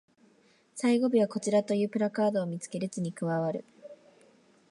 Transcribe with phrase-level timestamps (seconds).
[0.73, 3.63] 最後尾はこちらというプラカードを見つけ列に加わる